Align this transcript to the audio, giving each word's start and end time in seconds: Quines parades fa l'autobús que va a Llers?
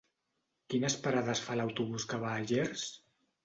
Quines 0.73 0.95
parades 1.03 1.43
fa 1.49 1.59
l'autobús 1.61 2.11
que 2.15 2.23
va 2.27 2.35
a 2.35 2.43
Llers? 2.49 2.91